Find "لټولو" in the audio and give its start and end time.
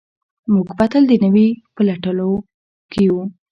1.89-2.29